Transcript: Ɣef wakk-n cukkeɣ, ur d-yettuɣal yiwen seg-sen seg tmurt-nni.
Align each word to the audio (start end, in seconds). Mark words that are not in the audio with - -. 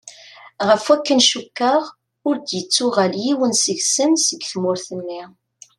Ɣef 0.67 0.83
wakk-n 0.89 1.21
cukkeɣ, 1.29 1.83
ur 2.27 2.35
d-yettuɣal 2.37 3.13
yiwen 3.23 3.53
seg-sen 3.63 4.11
seg 4.27 4.41
tmurt-nni. 4.51 5.23